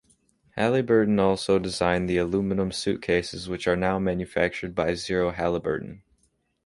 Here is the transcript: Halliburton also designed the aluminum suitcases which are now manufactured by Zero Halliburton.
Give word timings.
Halliburton 0.55 1.19
also 1.19 1.59
designed 1.59 2.09
the 2.09 2.17
aluminum 2.17 2.71
suitcases 2.71 3.47
which 3.47 3.67
are 3.67 3.75
now 3.75 3.99
manufactured 3.99 4.73
by 4.73 4.95
Zero 4.95 5.29
Halliburton. 5.29 6.01